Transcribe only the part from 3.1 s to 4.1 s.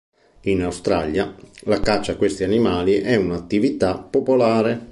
un'attività